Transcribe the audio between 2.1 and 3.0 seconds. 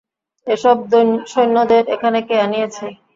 কে আনিয়াছে?